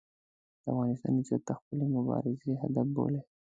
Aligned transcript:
د 0.03 0.03
افغانستان 0.71 1.13
عزت 1.19 1.41
د 1.47 1.49
خپلې 1.59 1.85
مبارزې 1.95 2.51
هدف 2.63 2.87
بولي. 2.95 3.21